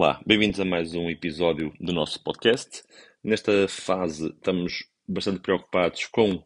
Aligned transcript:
Olá, 0.00 0.20
bem-vindos 0.24 0.60
a 0.60 0.64
mais 0.64 0.94
um 0.94 1.10
episódio 1.10 1.74
do 1.80 1.92
nosso 1.92 2.22
podcast. 2.22 2.84
Nesta 3.20 3.66
fase 3.66 4.28
estamos 4.28 4.84
bastante 5.08 5.40
preocupados 5.40 6.06
com 6.06 6.40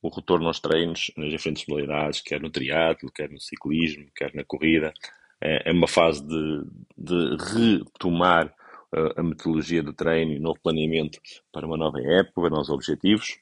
o 0.00 0.08
retorno 0.08 0.46
aos 0.46 0.60
treinos 0.60 1.10
nas 1.16 1.28
diferentes 1.28 1.66
modalidades, 1.66 2.20
quer 2.20 2.40
no 2.40 2.48
triatlo, 2.48 3.10
quer 3.10 3.28
no 3.28 3.40
ciclismo, 3.40 4.06
quer 4.14 4.32
na 4.36 4.44
corrida. 4.44 4.94
É, 5.40 5.70
é 5.70 5.72
uma 5.72 5.88
fase 5.88 6.24
de, 6.24 6.62
de 6.96 7.36
retomar 7.52 8.54
a, 8.92 9.20
a 9.20 9.22
metodologia 9.24 9.82
de 9.82 9.92
treino 9.92 10.34
e 10.34 10.38
novo 10.38 10.60
planeamento 10.62 11.18
para 11.52 11.66
uma 11.66 11.76
nova 11.76 12.00
época, 12.00 12.50
novos 12.50 12.70
objetivos. 12.70 13.36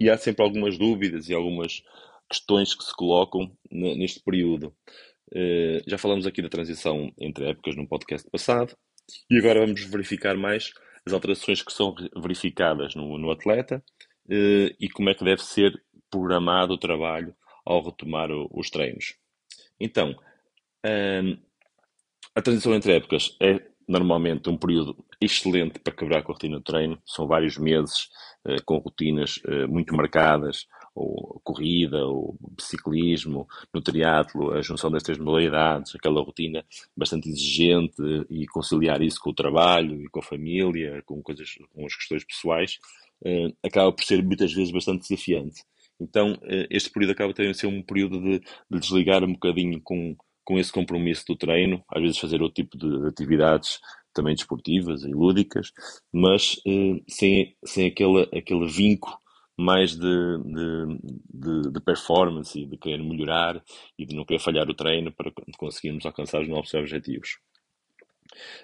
E 0.00 0.10
há 0.10 0.18
sempre 0.18 0.44
algumas 0.44 0.76
dúvidas 0.76 1.28
e 1.28 1.34
algumas 1.34 1.84
questões 2.28 2.74
que 2.74 2.82
se 2.82 2.96
colocam 2.96 3.56
neste 3.70 4.18
período. 4.18 4.74
Uh, 5.30 5.78
já 5.86 5.98
falamos 5.98 6.26
aqui 6.26 6.42
da 6.42 6.48
transição 6.48 7.12
entre 7.16 7.48
épocas 7.48 7.76
no 7.76 7.86
podcast 7.86 8.28
passado 8.28 8.76
e 9.30 9.38
agora 9.38 9.60
vamos 9.60 9.84
verificar 9.84 10.36
mais 10.36 10.72
as 11.06 11.12
alterações 11.12 11.62
que 11.62 11.72
são 11.72 11.94
verificadas 12.16 12.94
no, 12.94 13.18
no 13.18 13.30
atleta 13.30 13.82
uh, 14.26 14.74
e 14.80 14.88
como 14.88 15.10
é 15.10 15.14
que 15.14 15.24
deve 15.24 15.42
ser 15.42 15.82
programado 16.10 16.74
o 16.74 16.78
trabalho 16.78 17.34
ao 17.64 17.84
retomar 17.84 18.30
o, 18.30 18.48
os 18.52 18.70
treinos. 18.70 19.14
Então, 19.78 20.12
uh, 20.12 21.38
a 22.34 22.42
transição 22.42 22.74
entre 22.74 22.96
épocas 22.96 23.36
é 23.40 23.60
normalmente 23.86 24.48
um 24.48 24.56
período 24.56 24.96
excelente 25.20 25.78
para 25.78 25.94
quebrar 25.94 26.18
a 26.18 26.26
rotina 26.26 26.58
de 26.58 26.64
treino. 26.64 27.00
São 27.04 27.26
vários 27.26 27.58
meses 27.58 28.08
uh, 28.46 28.62
com 28.64 28.78
rotinas 28.78 29.36
uh, 29.38 29.68
muito 29.68 29.94
marcadas, 29.94 30.66
ou 30.94 31.40
corrida, 31.42 32.04
ou 32.06 32.36
ciclismo, 32.60 33.46
no 33.72 33.82
triatlo, 33.82 34.52
a 34.52 34.62
junção 34.62 34.90
destas 34.90 35.18
modalidades, 35.18 35.94
aquela 35.94 36.22
rotina 36.22 36.64
bastante 36.96 37.28
exigente 37.28 38.02
e 38.30 38.46
conciliar 38.46 39.02
isso 39.02 39.20
com 39.20 39.30
o 39.30 39.34
trabalho 39.34 40.00
e 40.02 40.08
com 40.08 40.20
a 40.20 40.22
família, 40.22 41.02
com 41.04 41.22
coisas, 41.22 41.54
com 41.74 41.84
as 41.84 41.94
questões 41.94 42.24
pessoais, 42.24 42.78
uh, 43.24 43.56
acaba 43.64 43.92
por 43.92 44.04
ser 44.04 44.22
muitas 44.22 44.52
vezes 44.52 44.72
bastante 44.72 45.08
desafiante. 45.08 45.62
Então, 46.00 46.36
este 46.70 46.90
período 46.90 47.12
acaba 47.12 47.32
também 47.32 47.54
ser 47.54 47.68
um 47.68 47.80
período 47.80 48.20
de, 48.20 48.40
de 48.40 48.80
desligar 48.80 49.22
um 49.22 49.32
bocadinho 49.32 49.80
com 49.80 50.16
com 50.44 50.58
esse 50.58 50.70
compromisso 50.70 51.24
do 51.26 51.36
treino, 51.36 51.82
às 51.88 52.02
vezes 52.02 52.18
fazer 52.18 52.42
outro 52.42 52.62
tipo 52.62 52.76
de 52.76 53.08
atividades 53.08 53.80
também 54.12 54.34
desportivas 54.34 55.02
e 55.02 55.08
lúdicas, 55.08 55.72
mas 56.12 56.60
eh, 56.66 57.00
sem, 57.08 57.56
sem 57.64 57.86
aquele, 57.86 58.22
aquele 58.32 58.68
vínculo 58.68 59.16
mais 59.56 59.96
de, 59.96 60.38
de, 60.38 60.98
de, 61.32 61.72
de, 61.72 61.80
performance 61.80 62.58
e 62.58 62.66
de 62.66 62.76
querer 62.76 63.02
melhorar 63.02 63.62
e 63.98 64.04
de 64.04 64.14
não 64.14 64.24
querer 64.24 64.40
falhar 64.40 64.68
o 64.68 64.74
treino 64.74 65.12
para 65.12 65.32
conseguirmos 65.56 66.04
alcançar 66.04 66.42
os 66.42 66.48
nossos 66.48 66.74
objetivos. 66.74 67.38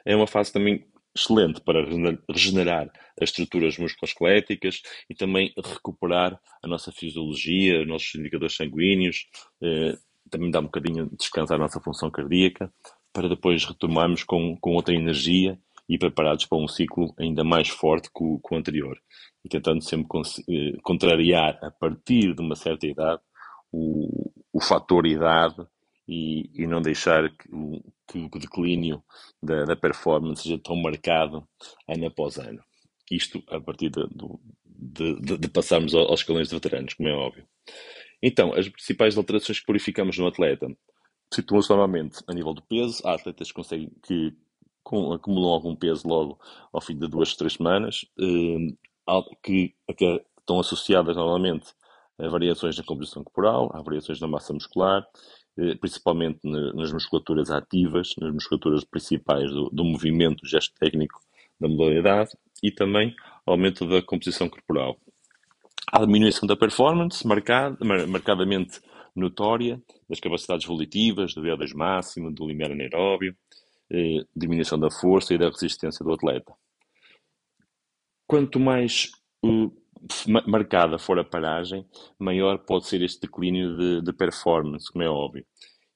É 0.05 0.17
uma 0.17 0.27
fase 0.27 0.53
também 0.53 0.85
excelente 1.15 1.61
para 1.61 1.85
regenerar 2.29 2.91
as 3.21 3.31
estruturas 3.31 3.77
musculoesqueléticas 3.79 4.83
e 5.09 5.15
também 5.15 5.53
recuperar 5.57 6.41
a 6.63 6.69
nossa 6.69 6.93
fisiologia, 6.93 7.83
os 7.83 7.89
nossos 7.89 8.15
indicadores 8.15 8.57
sanguíneos, 8.57 9.27
eh, 9.63 9.97
também 10.31 10.51
dá 10.51 10.61
um 10.61 10.65
bocadinho 10.65 11.09
de 11.09 11.17
descanso 11.17 11.53
à 11.53 11.59
nossa 11.59 11.81
função 11.81 12.11
cardíaca, 12.11 12.73
para 13.13 13.29
depois 13.29 13.65
retomarmos 13.65 14.23
com, 14.23 14.57
com 14.57 14.75
outra 14.75 14.95
energia 14.95 15.59
e 15.91 15.99
preparados 15.99 16.47
para 16.47 16.57
um 16.57 16.69
ciclo 16.69 17.13
ainda 17.19 17.43
mais 17.43 17.69
forte 17.69 18.09
que 18.15 18.23
o, 18.23 18.39
que 18.39 18.55
o 18.55 18.57
anterior. 18.57 18.97
E 19.45 19.49
tentando 19.49 19.83
sempre 19.83 20.07
eh, 20.49 20.79
contrariar, 20.85 21.59
a 21.61 21.71
partir 21.73 22.33
de 22.33 22.41
uma 22.41 22.55
certa 22.55 22.87
idade, 22.87 23.21
o, 23.73 24.31
o 24.53 24.61
fator 24.61 25.05
idade 25.05 25.67
e, 26.07 26.49
e 26.55 26.65
não 26.65 26.81
deixar 26.81 27.29
que 27.31 27.49
o, 27.53 27.83
que 28.07 28.19
o 28.19 28.39
declínio 28.39 29.03
da, 29.43 29.65
da, 29.65 29.75
performance 29.75 30.45
seja 30.45 30.61
tão 30.61 30.77
marcado 30.77 31.45
ano 31.89 32.07
após 32.07 32.39
ano. 32.39 32.63
Isto 33.11 33.43
a 33.49 33.61
partir 33.61 33.91
de, 33.91 34.07
de, 34.77 35.21
de, 35.21 35.39
de 35.39 35.49
passarmos 35.49 35.93
aos 35.93 36.21
escalões 36.21 36.49
de 36.49 36.55
veteranos, 36.55 36.95
como 36.95 37.09
é 37.09 37.13
óbvio. 37.13 37.45
Então, 38.23 38.55
as 38.55 38.69
principais 38.69 39.17
alterações 39.17 39.59
que 39.59 39.67
verificamos 39.67 40.17
no 40.19 40.29
atleta 40.29 40.69
situam-se 41.35 41.69
normalmente 41.69 42.23
a 42.29 42.33
nível 42.33 42.55
do 42.55 42.63
peso. 42.63 43.03
Há 43.05 43.15
atletas 43.15 43.49
que 43.49 43.55
conseguem 43.55 43.91
que 44.07 44.33
com, 44.83 45.13
acumulam 45.13 45.53
algum 45.53 45.75
peso 45.75 46.07
logo 46.07 46.39
ao 46.73 46.81
fim 46.81 46.97
de 46.97 47.07
duas, 47.09 47.35
três 47.35 47.55
semanas, 47.55 48.05
eh, 48.19 48.75
que, 49.43 49.75
que 49.97 50.25
estão 50.39 50.61
associadas 50.61 51.17
normalmente 51.17 51.67
a 52.19 52.29
variações 52.29 52.77
na 52.77 52.85
composição 52.85 53.25
corporal, 53.25 53.71
a 53.75 53.81
variações 53.83 54.21
na 54.21 54.29
massa 54.29 54.53
muscular, 54.53 55.07
eh, 55.59 55.75
principalmente 55.77 56.41
nas 56.45 56.93
musculaturas 56.93 57.51
ativas, 57.51 58.15
nas 58.19 58.33
musculaturas 58.33 58.85
principais 58.85 59.51
do, 59.51 59.71
do 59.71 59.85
movimento, 59.85 60.47
gesto 60.47 60.75
técnico 60.79 61.21
da 61.59 61.69
modalidade 61.69 62.31
e 62.63 62.71
também 62.71 63.15
aumento 63.47 63.87
da 63.87 64.03
composição 64.03 64.49
corporal. 64.49 64.97
Há 65.93 66.05
diminuição 66.05 66.47
da 66.47 66.57
performance, 66.57 67.27
marcada, 67.27 67.77
marcadamente 68.07 68.81
notória, 69.15 69.83
das 70.09 70.21
capacidades 70.21 70.67
volitivas, 70.67 71.35
do 71.35 71.43
VO2 71.43 71.75
máximo, 71.75 72.33
do 72.33 72.47
limiar 72.47 72.71
anaeróbio, 72.71 73.37
eh, 73.93 74.25
diminuição 74.35 74.79
da 74.79 74.91
força 74.91 75.35
e 75.35 75.39
da 75.39 75.49
resistência 75.49 76.05
do 76.05 76.13
atleta. 76.13 76.53
Quanto 78.27 78.61
mais 78.61 79.11
uh, 79.45 79.73
marcada 80.47 80.99
for 80.99 81.19
a 81.19 81.25
paragem, 81.25 81.85
maior 82.19 82.59
pode 82.59 82.87
ser 82.87 83.03
este 83.03 83.23
declínio 83.23 83.77
de, 83.77 84.03
de 84.03 84.13
performance, 84.13 84.91
como 84.91 85.05
é 85.05 85.09
óbvio. 85.09 85.45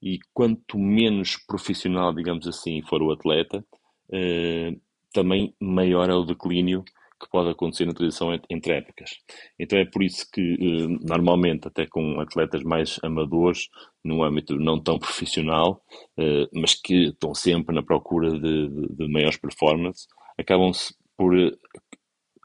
E 0.01 0.19
quanto 0.33 0.77
menos 0.77 1.37
profissional, 1.37 2.13
digamos 2.13 2.47
assim, 2.47 2.81
for 2.83 3.01
o 3.01 3.11
atleta, 3.11 3.65
eh, 4.11 4.75
também 5.13 5.55
maior 5.59 6.09
é 6.09 6.13
o 6.13 6.25
declínio 6.25 6.83
que 7.19 7.29
pode 7.29 7.49
acontecer 7.49 7.85
na 7.85 7.93
transição 7.93 8.37
entre 8.49 8.73
épocas. 8.73 9.11
Então 9.57 9.79
é 9.79 9.85
por 9.85 10.03
isso 10.03 10.29
que, 10.31 10.41
eh, 10.41 11.07
normalmente, 11.07 11.67
até 11.67 11.85
com 11.85 12.19
atletas 12.19 12.63
mais 12.63 12.99
amadores, 13.03 13.69
no 14.03 14.23
âmbito 14.23 14.55
não 14.55 14.79
tão 14.81 14.99
profissional, 14.99 15.81
eh, 16.17 16.47
mas 16.53 16.73
que 16.73 17.09
estão 17.09 17.33
sempre 17.33 17.73
na 17.73 17.81
procura 17.81 18.31
de, 18.31 18.69
de, 18.69 18.95
de 18.95 19.07
maiores 19.07 19.37
performances, 19.37 20.07
acabam-se 20.37 20.93
por 21.17 21.37
eh, 21.37 21.51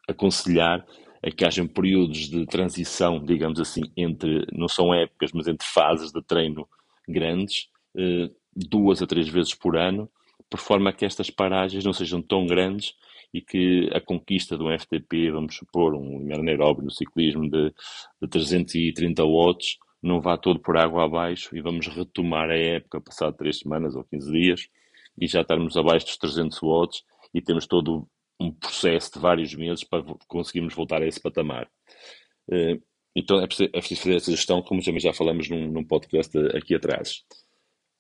aconselhar 0.09 0.87
a 1.23 1.31
que 1.31 1.45
hajam 1.45 1.67
períodos 1.67 2.29
de 2.29 2.47
transição, 2.47 3.23
digamos 3.23 3.61
assim, 3.61 3.83
entre, 3.97 4.47
não 4.53 4.69
são 4.69 4.95
épocas, 4.95 5.33
mas 5.33 5.49
entre 5.49 5.67
fases 5.67 6.13
de 6.13 6.23
treino 6.23 6.67
grandes, 7.07 7.69
duas 8.57 9.03
a 9.03 9.07
três 9.07 9.29
vezes 9.29 9.55
por 9.55 9.77
ano, 9.77 10.09
por 10.49 10.59
forma 10.59 10.89
a 10.89 10.93
que 10.95 11.05
estas 11.05 11.29
paragens 11.29 11.85
não 11.85 11.93
sejam 11.93 12.23
tão 12.23 12.47
grandes 12.47 12.95
e 13.33 13.41
que 13.41 13.89
a 13.93 14.01
conquista 14.01 14.57
um 14.57 14.77
FTP, 14.77 15.31
vamos 15.31 15.57
supor, 15.57 15.95
um 15.95 16.19
limiar 16.19 16.41
anaeróbio 16.41 16.85
no 16.85 16.91
ciclismo 16.91 17.49
de, 17.49 17.73
de 18.21 18.29
330 18.29 19.25
watts, 19.25 19.79
não 20.03 20.21
vá 20.21 20.37
todo 20.37 20.61
por 20.61 20.77
água 20.77 21.05
abaixo 21.05 21.57
e 21.57 21.61
vamos 21.61 21.87
retomar 21.87 22.51
a 22.51 22.57
época 22.57 23.01
passado 23.01 23.37
3 23.37 23.59
semanas 23.59 23.95
ou 23.95 24.05
15 24.05 24.33
dias 24.33 24.69
e 25.21 25.27
já 25.27 25.43
estarmos 25.43 25.77
abaixo 25.77 26.07
dos 26.07 26.17
300 26.17 26.59
watts 26.63 27.03
e 27.35 27.43
temos 27.43 27.67
todo 27.67 28.09
um 28.41 28.51
processo 28.51 29.13
de 29.13 29.19
vários 29.19 29.55
meses 29.55 29.85
para 29.85 30.03
conseguirmos 30.27 30.75
voltar 30.75 31.03
a 31.03 31.07
esse 31.07 31.21
patamar. 31.21 31.71
Eh, 32.51 32.79
então 33.15 33.41
é 33.41 33.47
preciso, 33.47 33.69
é 33.73 33.79
preciso 33.79 34.01
fazer 34.01 34.17
essa 34.17 34.31
gestão, 34.31 34.63
como 34.63 34.83
também 34.83 35.01
já 35.01 35.13
falamos 35.13 35.49
num, 35.49 35.71
num 35.71 35.85
podcast 35.85 36.37
aqui 36.57 36.75
atrás. 36.75 37.23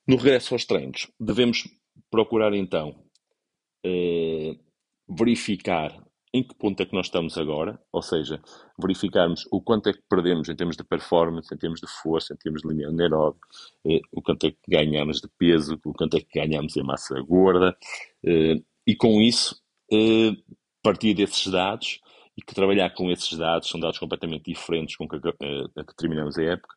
No 0.08 0.16
regresso 0.16 0.54
aos 0.54 0.64
treinos, 0.64 1.10
devemos 1.20 1.68
procurar 2.10 2.54
então 2.54 3.04
eh, 3.84 4.56
verificar 5.10 5.92
em 6.32 6.44
que 6.44 6.54
ponto 6.54 6.80
é 6.80 6.86
que 6.86 6.94
nós 6.94 7.06
estamos 7.06 7.36
agora, 7.36 7.80
ou 7.92 8.02
seja, 8.02 8.40
verificarmos 8.80 9.44
o 9.50 9.60
quanto 9.60 9.88
é 9.88 9.92
que 9.92 10.02
perdemos 10.08 10.48
em 10.48 10.54
termos 10.54 10.76
de 10.76 10.84
performance, 10.84 11.52
em 11.52 11.58
termos 11.58 11.80
de 11.80 11.88
força, 11.88 12.34
em 12.34 12.36
termos 12.36 12.62
de 12.62 12.68
limiar 12.68 12.90
anaeróbio, 12.90 13.40
eh, 13.84 14.00
o 14.12 14.22
quanto 14.22 14.46
é 14.46 14.52
que 14.52 14.58
ganhamos 14.68 15.20
de 15.20 15.28
peso, 15.36 15.78
o 15.84 15.92
quanto 15.92 16.16
é 16.16 16.20
que 16.20 16.38
ganhamos 16.38 16.76
em 16.76 16.84
massa 16.84 17.20
gorda, 17.22 17.76
eh, 18.24 18.60
e 18.86 18.94
com 18.94 19.20
isso, 19.20 19.60
eh, 19.92 20.32
partir 20.82 21.14
desses 21.14 21.46
dados, 21.50 22.00
e 22.36 22.42
que 22.42 22.54
trabalhar 22.54 22.90
com 22.90 23.10
esses 23.10 23.36
dados, 23.36 23.68
são 23.68 23.80
dados 23.80 23.98
completamente 23.98 24.44
diferentes 24.44 24.96
com 24.96 25.08
que, 25.08 25.16
eh, 25.16 25.64
a 25.76 25.84
que 25.84 25.96
terminamos 25.96 26.38
a 26.38 26.42
época, 26.44 26.74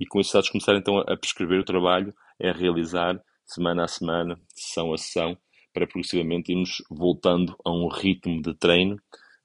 e 0.00 0.06
com 0.06 0.18
esses 0.20 0.32
dados 0.32 0.48
começar 0.48 0.74
então 0.76 0.98
a 0.98 1.16
prescrever 1.16 1.60
o 1.60 1.64
trabalho, 1.64 2.14
é 2.38 2.50
realizar 2.50 3.20
semana 3.46 3.84
a 3.84 3.88
semana, 3.88 4.40
sessão 4.48 4.92
a 4.92 4.98
sessão, 4.98 5.36
para 5.74 5.88
progressivamente 5.88 6.52
irmos 6.52 6.82
voltando 6.88 7.54
a 7.64 7.70
um 7.70 7.88
ritmo 7.88 8.40
de 8.40 8.54
treino 8.54 8.96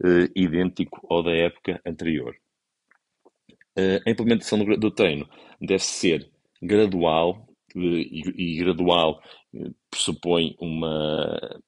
eh, 0.01 0.29
idêntico 0.33 1.05
ao 1.09 1.21
da 1.21 1.31
época 1.31 1.81
anterior. 1.85 2.33
Eh, 3.75 4.01
a 4.05 4.09
implementação 4.09 4.63
do, 4.63 4.77
do, 4.77 4.91
treino 4.91 5.27
deve 5.59 5.83
ser 5.83 6.31
gradual 6.61 7.45
eh, 7.75 7.79
e, 7.79 8.53
e, 8.53 8.57
gradual 8.59 9.21
pressupõe 9.89 10.55
uma 10.59 11.59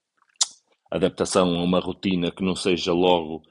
adaptação 0.90 1.58
a 1.58 1.64
uma 1.64 1.80
rotina 1.80 2.32
que 2.32 2.44
não 2.44 2.56
seja 2.56 2.94
logo, 2.94 3.42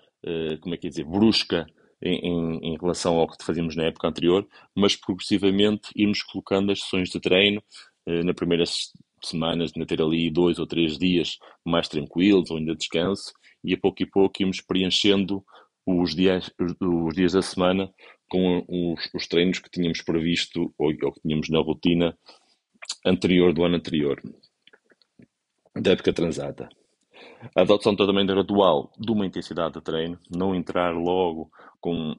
como 0.61 0.75
é 0.75 0.79
que 0.79 0.87
é 0.87 0.91
dizer, 0.91 1.05
brusca 1.05 1.67
em, 2.01 2.59
em, 2.63 2.79
relação 2.79 3.19
ao 3.19 3.27
que 3.27 3.45
fazíamos 3.45 3.75
na 3.75 3.85
época 3.85 4.07
anterior, 4.07 4.47
mas 4.77 4.95
progressivamente 4.95 5.91
irmos 5.97 6.23
colocando 6.23 6.71
as 6.71 6.81
sessões 6.81 7.11
de 7.11 7.19
treino 7.19 7.63
na 8.07 8.35
primeira 8.35 8.65
semanas, 9.29 9.73
ainda 9.75 9.87
ter 9.87 10.01
ali 10.01 10.31
dois 10.31 10.59
ou 10.59 10.67
três 10.67 10.99
dias 10.99 11.39
mais 11.65 11.89
tranquilos 11.89 12.51
ou 12.51 12.57
ainda 12.57 12.75
descanso, 12.75 13.33
e 13.63 13.75
a 13.75 13.79
pouco 13.79 14.03
e 14.03 14.07
pouco 14.07 14.43
íamos 14.43 14.61
preenchendo 14.61 15.45
os 15.87 16.15
dias, 16.15 16.51
os 16.81 17.15
dias 17.15 17.33
da 17.33 17.43
semana 17.43 17.91
com 18.29 18.65
os, 18.69 19.11
os 19.15 19.27
treinos 19.27 19.59
que 19.59 19.71
tínhamos 19.71 20.03
previsto 20.03 20.73
ou, 20.79 20.93
ou, 21.03 21.13
que 21.13 21.21
tínhamos 21.21 21.49
na 21.49 21.61
rotina 21.61 22.17
anterior 23.05 23.53
do 23.53 23.65
ano 23.65 23.77
anterior, 23.77 24.21
da 25.75 25.93
época 25.93 26.13
transata. 26.13 26.69
A 27.57 27.63
adoção 27.63 27.97
também 27.97 28.27
gradual 28.27 28.93
de 28.99 29.11
uma 29.11 29.27
intensidade 29.27 29.75
de 29.75 29.81
treino, 29.81 30.19
não 30.31 30.55
entrar 30.55 30.93
logo 30.93 31.51
com, 31.81 32.15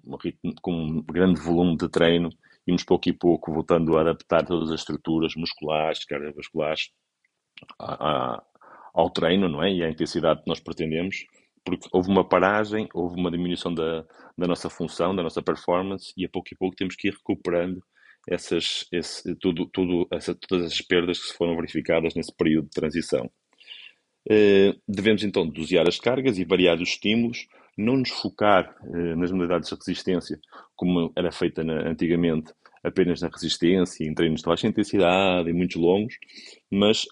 com 0.62 0.74
um 0.74 1.02
grande 1.02 1.40
volume 1.40 1.78
de 1.78 1.88
treino, 1.90 2.30
íamos 2.72 2.84
pouco 2.84 3.10
e 3.10 3.14
pouco 3.14 3.54
voltando 3.54 3.98
a 3.98 4.02
adaptar 4.02 4.46
todas 4.46 4.72
as 4.72 4.80
estruturas 4.80 5.34
musculares, 5.36 6.06
cardiovasculares 6.06 6.90
a, 7.80 8.10
a, 8.10 8.44
ao 8.94 9.10
treino, 9.10 9.50
não 9.50 9.62
é? 9.62 9.72
E 9.72 9.84
à 9.84 9.90
intensidade 9.90 10.42
que 10.42 10.48
nós 10.48 10.60
pretendemos, 10.60 11.26
porque 11.64 11.88
houve 11.92 12.10
uma 12.10 12.28
paragem, 12.28 12.88
houve 12.94 13.20
uma 13.20 13.30
diminuição 13.30 13.74
da, 13.74 14.04
da 14.38 14.48
nossa 14.48 14.70
função, 14.70 15.16
da 15.16 15.24
nossa 15.24 15.42
performance, 15.42 16.14
e 16.18 16.26
a 16.26 16.30
pouco 16.30 16.50
e 16.52 16.58
pouco 16.58 16.76
temos 16.76 16.96
que 16.96 17.10
ir 17.10 17.14
recuperando 17.14 17.84
essas, 18.30 18.88
esse, 18.92 19.36
tudo, 19.36 19.66
tudo, 19.68 20.08
essa, 20.12 20.36
todas 20.36 20.72
as 20.72 20.82
perdas 20.82 21.20
que 21.20 21.28
se 21.28 21.38
foram 21.38 21.56
verificadas 21.56 22.14
nesse 22.16 22.36
período 22.36 22.66
de 22.66 22.72
transição. 22.72 23.30
Uh, 24.30 24.80
devemos 24.88 25.24
então 25.24 25.48
dosear 25.48 25.88
as 25.88 26.00
cargas 26.00 26.38
e 26.38 26.46
variar 26.46 26.80
os 26.80 26.90
estímulos, 26.90 27.48
não 27.76 27.98
nos 27.98 28.12
focar 28.12 28.76
uh, 28.84 29.16
nas 29.16 29.32
modalidades 29.32 29.70
de 29.70 29.76
resistência, 29.76 30.40
como 30.76 31.12
era 31.16 31.32
feita 31.32 31.64
antigamente, 31.64 32.54
apenas 32.84 33.22
na 33.22 33.30
resistência, 33.30 34.06
em 34.06 34.14
treinos 34.14 34.42
de 34.42 34.48
baixa 34.48 34.68
intensidade 34.68 35.50
e 35.50 35.54
muitos 35.54 35.78
longos, 35.78 36.16
mas 36.70 37.06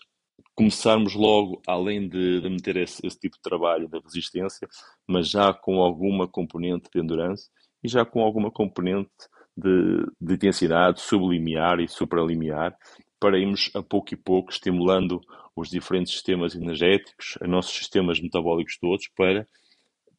começarmos 0.56 1.16
logo, 1.16 1.62
além 1.66 2.10
de, 2.10 2.42
de 2.42 2.50
meter 2.50 2.78
esse, 2.78 3.06
esse, 3.06 3.18
tipo 3.18 3.38
de 3.38 3.42
trabalho 3.42 3.88
da 3.88 4.00
resistência, 4.00 4.68
mas 5.08 5.30
já 5.30 5.54
com 5.54 5.82
alguma 5.82 6.28
componente 6.28 6.90
de 6.94 7.00
endurance 7.00 7.50
e 7.84 7.88
já 7.88 8.04
com 8.04 8.22
alguma 8.22 8.52
componente 8.52 9.10
de, 9.56 10.06
de 10.20 10.34
intensidade 10.34 11.00
sublimiar 11.00 11.80
e 11.80 11.88
supralimiar, 11.88 12.76
para 13.20 13.38
irmos 13.38 13.70
a 13.74 13.82
pouco 13.82 14.14
e 14.14 14.18
pouco 14.18 14.52
estimulando 14.52 15.22
os 15.56 15.70
diferentes 15.70 16.14
sistemas 16.14 16.56
energéticos, 16.56 17.38
os 17.42 17.50
nossos 17.50 17.76
sistemas 17.76 18.20
metabólicos 18.20 18.78
todos, 18.78 19.08
para 19.16 19.46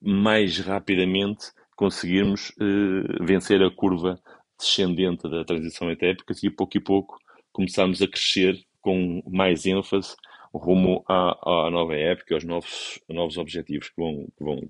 mais 0.00 0.58
rapidamente 0.58 1.46
conseguirmos 1.76 2.53
eh, 2.61 3.25
vencer 3.25 3.62
a 3.62 3.70
curva 3.70 4.20
descendente 4.60 5.28
da 5.28 5.44
transição 5.44 5.90
etépica 5.90 6.34
e 6.42 6.48
a 6.48 6.52
pouco 6.52 6.76
e 6.76 6.80
pouco 6.80 7.18
começarmos 7.52 8.00
a 8.00 8.08
crescer 8.08 8.62
com 8.80 9.22
mais 9.26 9.66
ênfase 9.66 10.14
rumo 10.52 11.04
à, 11.08 11.66
à 11.66 11.70
nova 11.70 11.94
época, 11.94 12.34
aos 12.34 12.44
novos, 12.44 13.00
novos 13.08 13.38
objetivos 13.38 13.88
que, 13.88 13.96
vão, 13.96 14.26
que, 14.36 14.44
vão, 14.44 14.60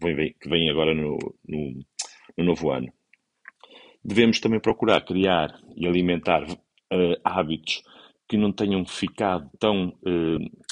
que 0.40 0.48
vêm 0.48 0.70
agora 0.70 0.94
no, 0.94 1.19
no, 1.46 1.84
no, 2.37 2.44
novo 2.44 2.70
ano. 2.70 2.92
Devemos 4.04 4.40
também 4.40 4.60
procurar 4.60 5.00
criar 5.02 5.58
e 5.76 5.87
alimentar 5.87 6.42
uh, 6.44 7.20
hábitos 7.25 7.82
que 8.28 8.37
não 8.37 8.52
tenham 8.52 8.84
ficado 8.84 9.50
tão, 9.58 9.88
uh, 9.88 10.66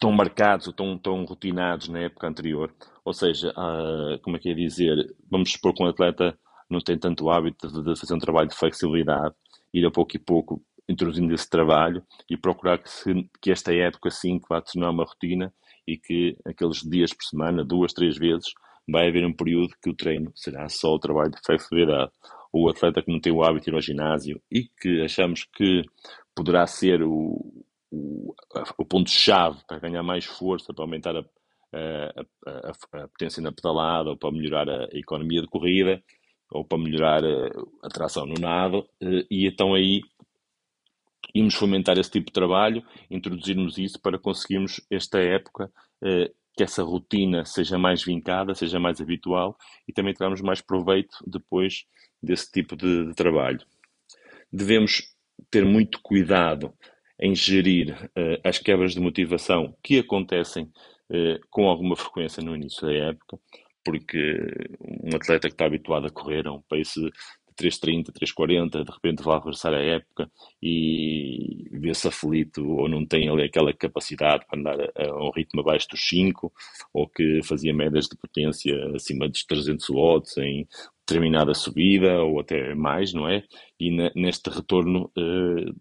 tão 0.00 0.12
marcados 0.12 0.66
ou 0.66 0.72
tão, 0.72 0.98
tão 0.98 1.24
rotinados 1.24 1.88
na 1.88 2.00
época 2.00 2.26
anterior. 2.26 2.74
Ou 3.04 3.12
seja, 3.12 3.50
uh, 3.50 4.18
como 4.22 4.36
é 4.36 4.40
que 4.40 4.50
é 4.50 4.54
dizer, 4.54 5.14
vamos 5.30 5.52
supor 5.52 5.74
que 5.74 5.82
um 5.82 5.86
atleta 5.86 6.38
não 6.70 6.80
tem 6.80 6.98
tanto 6.98 7.30
hábito 7.30 7.68
de, 7.68 7.82
de 7.82 7.98
fazer 7.98 8.14
um 8.14 8.18
trabalho 8.18 8.48
de 8.48 8.56
flexibilidade, 8.56 9.34
ir 9.72 9.86
a 9.86 9.90
pouco 9.90 10.16
e 10.16 10.18
pouco 10.18 10.62
introduzindo 10.88 11.34
esse 11.34 11.48
trabalho 11.48 12.02
e 12.30 12.36
procurar 12.36 12.78
que, 12.78 12.90
se, 12.90 13.30
que 13.42 13.50
esta 13.50 13.74
época 13.74 14.10
sim 14.10 14.38
que 14.38 14.48
vá 14.48 14.60
tornar 14.60 14.90
uma 14.90 15.04
rotina 15.04 15.52
e 15.86 15.98
que 15.98 16.36
aqueles 16.46 16.78
dias 16.82 17.12
por 17.12 17.24
semana, 17.24 17.64
duas, 17.64 17.92
três 17.92 18.16
vezes, 18.16 18.52
vai 18.88 19.08
haver 19.08 19.24
um 19.26 19.32
período 19.32 19.74
que 19.82 19.90
o 19.90 19.94
treino 19.94 20.32
será 20.34 20.68
só 20.68 20.94
o 20.94 20.98
trabalho 20.98 21.30
de 21.30 21.40
flexibilidade. 21.44 22.10
O 22.50 22.68
atleta 22.68 23.02
que 23.02 23.12
não 23.12 23.20
tem 23.20 23.32
o 23.32 23.42
hábito 23.42 23.64
de 23.64 23.70
ir 23.70 23.74
ao 23.74 23.82
ginásio 23.82 24.40
e 24.50 24.64
que 24.80 25.02
achamos 25.02 25.44
que 25.54 25.82
poderá 26.34 26.66
ser 26.66 27.02
o, 27.02 27.64
o, 27.90 28.34
o 28.78 28.84
ponto-chave 28.84 29.58
para 29.66 29.78
ganhar 29.78 30.02
mais 30.02 30.24
força, 30.24 30.72
para 30.72 30.84
aumentar 30.84 31.14
a, 31.16 31.24
a, 31.74 32.22
a, 32.46 33.02
a, 33.02 33.08
potência 33.08 33.42
na 33.42 33.52
pedalada 33.52 34.10
ou 34.10 34.16
para 34.16 34.32
melhorar 34.32 34.68
a, 34.68 34.88
economia 34.92 35.42
de 35.42 35.48
corrida 35.48 36.02
ou 36.50 36.64
para 36.64 36.78
melhorar 36.78 37.22
a, 37.24 37.88
tração 37.88 38.26
no 38.26 38.34
nado, 38.40 38.88
eh, 39.00 39.26
e 39.30 39.46
então 39.46 39.74
aí 39.74 40.00
íamos 41.34 41.54
fomentar 41.54 41.98
esse 41.98 42.10
tipo 42.10 42.26
de 42.26 42.32
trabalho, 42.32 42.82
introduzirmos 43.10 43.78
isso 43.78 44.00
para 44.00 44.18
conseguirmos, 44.18 44.80
esta 44.90 45.18
época, 45.18 45.70
eh, 46.02 46.32
que 46.56 46.64
essa 46.64 46.82
rotina 46.82 47.44
seja 47.44 47.78
mais 47.78 48.02
vincada, 48.02 48.54
seja 48.54 48.80
mais 48.80 49.00
habitual 49.00 49.56
e 49.86 49.92
também 49.92 50.12
tirarmos 50.12 50.40
mais 50.40 50.60
proveito 50.60 51.16
depois 51.24 51.84
desse 52.20 52.50
tipo 52.50 52.76
de, 52.76 53.06
de 53.06 53.14
trabalho. 53.14 53.60
Devemos 54.52 55.14
ter 55.50 55.64
muito 55.64 56.00
cuidado 56.02 56.74
em 57.20 57.32
gerir 57.34 57.92
uh, 58.06 58.40
as 58.42 58.58
quebras 58.58 58.94
de 58.94 59.00
motivação 59.00 59.76
que 59.82 60.00
acontecem 60.00 60.64
uh, 60.64 61.38
com 61.48 61.68
alguma 61.68 61.94
frequência 61.96 62.42
no 62.42 62.56
início 62.56 62.86
da 62.86 62.92
época, 62.92 63.38
porque 63.88 64.44
um 64.80 65.16
atleta 65.16 65.48
que 65.48 65.54
está 65.54 65.64
habituado 65.64 66.06
a 66.06 66.10
correr 66.10 66.46
a 66.46 66.52
um 66.52 66.60
pace 66.60 67.00
3.30, 67.58 68.12
3.40, 68.12 68.84
de 68.84 68.92
repente 68.92 69.22
vai 69.22 69.38
regressar 69.38 69.72
à 69.72 69.80
época 69.80 70.30
e 70.62 71.66
vê-se 71.72 72.06
aflito 72.06 72.62
ou 72.68 72.86
não 72.86 73.06
tem 73.06 73.30
ali 73.30 73.44
aquela 73.44 73.72
capacidade 73.72 74.44
para 74.46 74.60
andar 74.60 74.78
a, 74.78 75.24
um 75.24 75.30
ritmo 75.30 75.62
abaixo 75.62 75.88
dos 75.88 76.06
5 76.06 76.52
ou 76.92 77.08
que 77.08 77.42
fazia 77.42 77.72
médias 77.72 78.04
de 78.04 78.16
potência 78.18 78.74
acima 78.94 79.26
dos 79.26 79.42
300 79.42 79.88
watts 79.88 80.36
em 80.36 80.68
determinada 81.06 81.54
subida 81.54 82.22
ou 82.22 82.40
até 82.40 82.74
mais, 82.74 83.14
não 83.14 83.26
é? 83.26 83.42
E 83.80 83.90
neste 84.14 84.50
retorno 84.50 85.10
uh, 85.16 85.74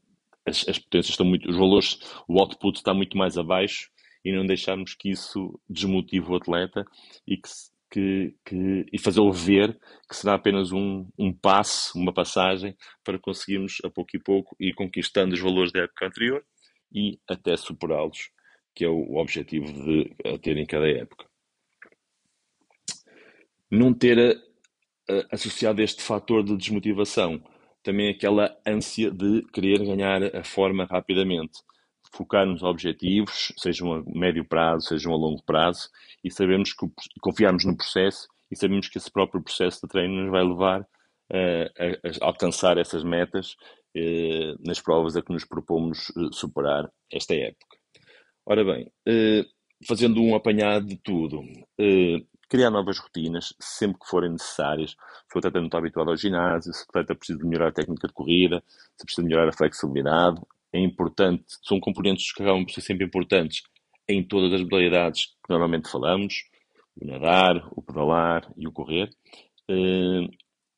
as, 0.46 0.66
as 0.70 0.80
potências 0.80 1.10
estão 1.10 1.26
muito, 1.26 1.50
os 1.50 1.58
valores, 1.58 2.00
o 2.26 2.40
output 2.40 2.78
está 2.78 2.94
muito 2.94 3.18
mais 3.18 3.38
abaixo 3.38 3.90
e 4.24 4.32
não 4.32 4.46
deixarmos 4.46 4.94
que 4.94 5.10
isso 5.10 5.60
desmotive 5.70 6.32
o 6.32 6.36
atleta 6.36 6.86
e 7.28 7.36
que 7.36 7.50
que, 7.90 8.36
que, 8.46 8.86
e 8.92 9.00
fazê-lo 9.00 9.32
ver 9.32 9.78
que 10.10 10.16
será 10.16 10.34
apenas 10.34 10.72
um, 10.72 11.08
um 11.18 11.34
passo, 11.34 11.98
uma 11.98 12.14
passagem, 12.14 12.76
para 13.04 13.20
conseguirmos, 13.20 13.78
a 13.84 13.90
pouco 13.90 14.16
e 14.16 14.20
pouco, 14.20 14.56
ir 14.60 14.74
conquistando 14.74 15.34
os 15.34 15.40
valores 15.40 15.72
da 15.72 15.82
época 15.82 16.08
anterior 16.08 16.46
e 16.94 17.20
até 17.28 17.56
superá-los, 17.56 18.32
que 18.76 18.86
é 18.86 18.90
o, 18.90 19.16
objetivo 19.16 19.66
de 19.66 20.16
ter 20.42 20.58
em 20.58 20.66
cada 20.66 20.88
época. 20.90 21.26
Não 23.70 23.94
ter 23.94 24.20
a, 24.20 25.14
a, 25.14 25.36
associado 25.36 25.82
este 25.82 26.02
fator 26.02 26.44
de 26.44 26.56
desmotivação 26.56 27.42
também 27.84 28.10
aquela 28.10 28.54
ânsia 28.66 29.10
de 29.10 29.44
querer 29.54 29.80
ganhar 29.80 30.36
a 30.36 30.44
forma 30.44 30.84
rapidamente 30.86 31.60
focar 32.12 32.46
nos 32.46 32.64
objetivos, 32.64 33.54
sejam 33.58 33.94
a 33.94 34.04
médio 34.06 34.46
prazo, 34.46 34.88
sejam 34.88 35.14
a 35.14 35.18
longo 35.18 35.44
prazo, 35.44 35.90
e 36.24 36.32
sabemos 36.32 36.74
que 36.74 36.88
confiarmos 37.22 37.66
no 37.66 37.76
processo 37.76 38.28
e 38.52 38.56
sabemos 38.56 38.88
que 38.88 38.98
esse 38.98 39.12
próprio 39.12 39.42
processo 39.42 39.82
de 39.82 39.90
treino 39.90 40.24
nos 40.24 40.32
vai 40.32 40.44
levar 40.44 40.82
uh, 40.82 40.86
a, 41.78 42.26
a, 42.26 42.28
alcançar 42.28 42.78
essas 42.78 43.04
metas 43.04 43.56
uh, 43.96 44.58
nas 44.66 44.80
provas 44.80 45.16
a 45.16 45.22
que 45.22 45.34
nos 45.34 45.46
propomos 45.46 46.10
uh, 46.10 46.34
superar 46.34 46.90
esta 47.12 47.36
época. 47.36 47.78
Ora 48.46 48.64
bem, 48.64 48.90
fazendo 49.86 50.22
um 50.22 50.34
apanhado 50.34 50.86
de 50.86 50.96
tudo, 50.96 51.44
criar 52.48 52.70
novas 52.70 52.98
rotinas 52.98 53.54
sempre 53.60 54.00
que 54.00 54.08
forem 54.08 54.32
necessárias. 54.32 54.92
Se 54.92 55.36
o 55.36 55.40
atleta 55.40 55.60
não 55.60 55.66
está 55.66 55.80
habituado 55.80 56.12
ao 56.12 56.16
ginásio, 56.16 56.74
se 56.74 56.80
o 56.80 56.86
atleta 56.88 57.14
precisa 57.14 57.44
melhorar 57.44 57.68
a 57.68 57.74
técnica 57.74 58.08
de 58.08 58.14
corrida, 58.14 58.64
se 58.96 59.04
precisa 59.04 59.28
melhorar 59.28 59.50
a 59.50 59.52
flexibilidade, 59.52 60.40
é 60.78 60.82
importante, 60.82 61.44
são 61.64 61.80
componentes 61.80 62.32
que 62.32 62.42
acabam 62.42 62.66
por 62.66 62.72
ser 62.72 62.82
sempre 62.82 63.06
importantes 63.06 63.62
em 64.08 64.24
todas 64.26 64.54
as 64.54 64.62
modalidades 64.62 65.26
que 65.26 65.50
normalmente 65.50 65.90
falamos, 65.90 66.44
o 67.00 67.06
nadar, 67.06 67.68
o 67.72 67.82
pedalar 67.82 68.52
e 68.56 68.68
o 68.68 68.72
correr, 68.72 69.10
uh, 69.70 70.30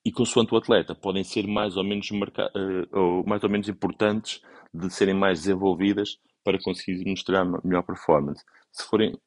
e 0.04 0.12
consoante 0.12 0.54
o 0.54 0.58
atleta, 0.58 0.96
podem 0.96 1.24
ser 1.24 1.48
mais 1.48 1.78
ou 1.78 1.84
menos, 1.84 2.10
marca, 2.12 2.52
uh, 2.56 3.00
ou 3.00 3.26
mais 3.26 3.44
ou 3.44 3.50
menos 3.50 3.70
importantes 3.70 4.42
de 4.74 4.90
serem 4.92 5.14
mais 5.14 5.40
desenvolvidas 5.40 6.18
para 6.44 6.60
conseguir 6.60 7.08
mostrar 7.08 7.46
melhor 7.64 7.84
performance. 7.84 8.44
Se 8.72 8.84
forem 8.86 9.18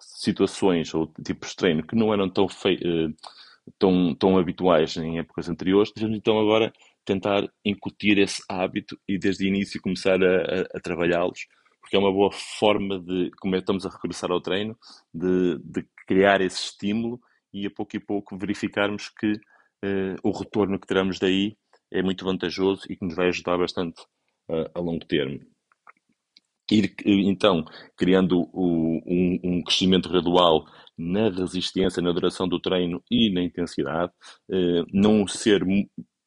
situações 0.00 0.94
ou 0.94 1.12
tipos 1.24 1.50
de 1.50 1.56
treino 1.56 1.86
que 1.86 1.96
não 1.96 2.12
eram 2.12 2.28
tão, 2.28 2.46
uh, 2.46 3.14
tão, 3.78 4.14
tão 4.14 4.38
habituais 4.38 4.96
em 4.96 5.18
épocas 5.18 5.48
anteriores, 5.48 5.92
devemos 5.94 6.16
então 6.16 6.38
agora 6.38 6.72
tentar 7.08 7.48
incutir 7.64 8.18
esse 8.18 8.42
hábito 8.50 8.98
e 9.08 9.18
desde 9.18 9.44
o 9.44 9.48
início 9.48 9.80
começar 9.80 10.22
a, 10.22 10.36
a, 10.36 10.60
a 10.74 10.80
trabalhá-los, 10.80 11.46
porque 11.80 11.96
é 11.96 11.98
uma 11.98 12.12
boa 12.12 12.30
forma 12.30 13.00
de, 13.00 13.30
como 13.40 13.56
é 13.56 13.60
estamos 13.60 13.86
a 13.86 13.88
regressar 13.88 14.30
ao 14.30 14.42
treino, 14.42 14.76
de, 15.12 15.58
de, 15.64 15.86
criar 16.06 16.42
esse 16.42 16.64
estímulo 16.64 17.18
e 17.50 17.66
a 17.66 17.70
pouco 17.70 17.96
e 17.96 18.00
pouco 18.00 18.36
verificarmos 18.36 19.08
que 19.08 19.32
uh, 19.32 20.16
o 20.22 20.30
retorno 20.32 20.78
que 20.78 20.86
teremos 20.86 21.18
daí 21.18 21.56
é 21.90 22.02
muito 22.02 22.26
vantajoso 22.26 22.82
e 22.90 22.96
que 22.96 23.06
nos 23.06 23.16
vai 23.16 23.28
ajudar 23.28 23.56
bastante 23.56 24.02
uh, 24.50 24.70
a 24.74 24.80
longo 24.80 25.06
termo. 25.06 25.40
ir 26.70 26.94
então 27.06 27.64
criando 27.96 28.40
o, 28.52 29.00
um, 29.06 29.40
um, 29.42 29.62
crescimento 29.62 30.10
gradual 30.10 30.66
na 30.98 31.30
resistência, 31.30 32.02
na 32.02 32.12
duração 32.12 32.46
do 32.46 32.60
treino 32.60 33.02
e 33.10 33.32
na 33.32 33.40
intensidade, 33.42 34.12
eh, 34.50 34.84
não 34.92 35.26
ser 35.28 35.64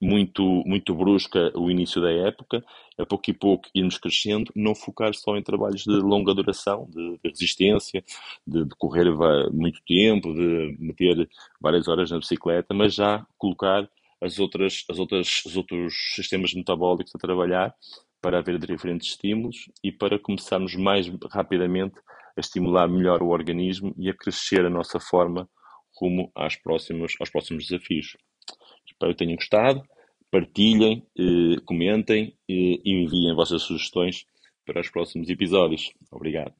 muito, 0.01 0.43
muito 0.65 0.95
brusca 0.95 1.51
o 1.55 1.69
início 1.69 2.01
da 2.01 2.11
época, 2.11 2.63
a 2.97 3.05
pouco 3.05 3.29
e 3.29 3.33
pouco 3.33 3.69
irmos 3.73 3.99
crescendo, 3.99 4.51
não 4.55 4.73
focar 4.73 5.13
só 5.13 5.37
em 5.37 5.43
trabalhos 5.43 5.83
de 5.83 5.91
longa 5.91 6.33
duração, 6.33 6.87
de, 6.89 7.19
de 7.23 7.29
resistência, 7.29 8.03
de, 8.45 8.65
de, 8.65 8.75
correr 8.77 9.05
muito 9.51 9.79
tempo, 9.85 10.33
de 10.33 10.75
meter 10.79 11.29
várias 11.61 11.87
horas 11.87 12.09
na 12.09 12.17
bicicleta, 12.17 12.73
mas 12.73 12.95
já 12.95 13.25
colocar 13.37 13.87
as 14.19 14.39
outras, 14.39 14.83
as 14.89 14.97
outras, 14.97 15.43
os 15.45 15.55
outros 15.55 15.93
sistemas 16.15 16.53
metabólicos 16.53 17.13
a 17.15 17.19
trabalhar 17.19 17.75
para 18.21 18.39
haver 18.39 18.57
diferentes 18.59 19.09
estímulos 19.09 19.69
e 19.83 19.91
para 19.91 20.19
começarmos 20.19 20.75
mais 20.75 21.07
rapidamente 21.31 21.95
a 22.35 22.39
estimular 22.39 22.87
melhor 22.87 23.21
o 23.21 23.29
organismo 23.29 23.93
e 23.97 24.09
a 24.09 24.13
crescer 24.13 24.65
a 24.65 24.69
nossa 24.69 24.99
forma 24.99 25.49
rumo 25.99 26.31
às 26.35 26.55
próximas, 26.55 27.13
aos 27.19 27.29
próximos 27.29 27.67
desafios. 27.67 28.15
Espero 28.91 29.13
que 29.13 29.19
tenham 29.19 29.35
gostado. 29.35 29.83
Partilhem, 30.29 31.03
eh, 31.17 31.61
comentem 31.65 32.33
eh, 32.49 32.79
e 32.85 33.03
enviem 33.03 33.35
vossas 33.35 33.63
sugestões 33.63 34.25
para 34.65 34.81
os 34.81 34.89
próximos 34.89 35.29
episódios. 35.29 35.91
Obrigado. 36.11 36.53